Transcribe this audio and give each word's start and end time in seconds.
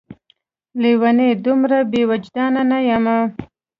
لېونۍ! 0.81 1.29
دومره 1.45 1.77
بې 1.91 2.01
وجدان 2.11 2.53
نه 2.69 2.77
یمه 2.89 3.17